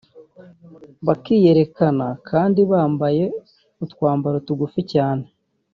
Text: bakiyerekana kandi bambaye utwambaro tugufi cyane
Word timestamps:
bakiyerekana 1.07 2.05
kandi 2.29 2.59
bambaye 2.71 3.25
utwambaro 3.83 4.37
tugufi 4.47 4.81
cyane 4.93 5.25